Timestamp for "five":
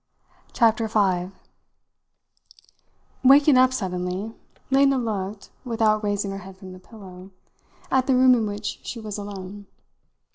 0.87-1.31